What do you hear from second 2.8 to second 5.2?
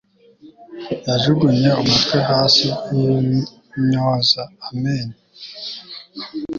yinyoza amenyo